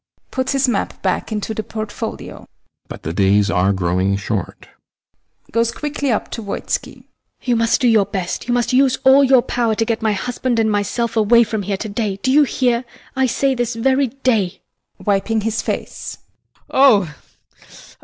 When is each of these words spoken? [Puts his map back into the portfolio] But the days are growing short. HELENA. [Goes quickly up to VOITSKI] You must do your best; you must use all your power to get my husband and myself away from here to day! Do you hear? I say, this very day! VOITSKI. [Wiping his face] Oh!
[Puts 0.31 0.53
his 0.53 0.67
map 0.67 0.99
back 1.03 1.31
into 1.31 1.53
the 1.53 1.61
portfolio] 1.61 2.47
But 2.87 3.03
the 3.03 3.13
days 3.13 3.51
are 3.51 3.71
growing 3.71 4.15
short. 4.17 4.63
HELENA. 4.65 5.51
[Goes 5.51 5.71
quickly 5.71 6.11
up 6.11 6.31
to 6.31 6.41
VOITSKI] 6.41 7.03
You 7.43 7.55
must 7.55 7.79
do 7.81 7.87
your 7.87 8.07
best; 8.07 8.47
you 8.47 8.53
must 8.55 8.73
use 8.73 8.97
all 9.03 9.23
your 9.23 9.43
power 9.43 9.75
to 9.75 9.85
get 9.85 10.01
my 10.01 10.13
husband 10.13 10.57
and 10.57 10.71
myself 10.71 11.15
away 11.15 11.43
from 11.43 11.61
here 11.61 11.77
to 11.77 11.87
day! 11.89 12.15
Do 12.23 12.31
you 12.31 12.45
hear? 12.45 12.83
I 13.15 13.27
say, 13.27 13.53
this 13.53 13.75
very 13.75 14.07
day! 14.07 14.61
VOITSKI. 14.97 15.05
[Wiping 15.05 15.41
his 15.41 15.61
face] 15.61 16.17
Oh! 16.71 17.13